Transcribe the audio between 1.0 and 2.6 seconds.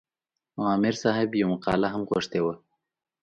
صاحب یوه مقاله هم غوښتې وه.